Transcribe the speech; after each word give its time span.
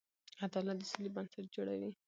عدالت 0.45 0.77
د 0.79 0.83
سولې 0.91 1.09
بنسټ 1.15 1.45
جوړوي. 1.55 1.91